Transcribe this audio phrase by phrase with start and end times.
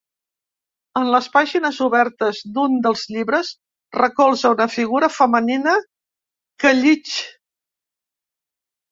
[0.99, 3.51] En les pàgines obertes d’un dels llibres
[3.97, 5.75] recolza una figura femenina
[6.65, 7.13] que llig.